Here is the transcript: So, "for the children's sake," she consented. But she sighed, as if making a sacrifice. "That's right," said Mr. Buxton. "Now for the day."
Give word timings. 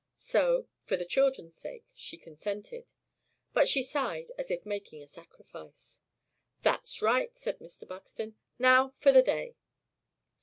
So, 0.17 0.65
"for 0.83 0.97
the 0.97 1.05
children's 1.05 1.53
sake," 1.55 1.85
she 1.95 2.17
consented. 2.17 2.91
But 3.53 3.67
she 3.67 3.83
sighed, 3.83 4.31
as 4.35 4.49
if 4.49 4.65
making 4.65 5.03
a 5.03 5.07
sacrifice. 5.07 6.01
"That's 6.63 7.03
right," 7.03 7.37
said 7.37 7.59
Mr. 7.59 7.87
Buxton. 7.87 8.35
"Now 8.57 8.95
for 8.99 9.11
the 9.11 9.21
day." 9.21 9.57